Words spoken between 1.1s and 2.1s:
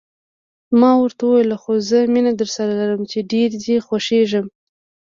وویل: خو زه